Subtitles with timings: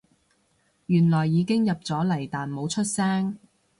[0.87, 3.37] 原來已經入咗嚟但冇出聲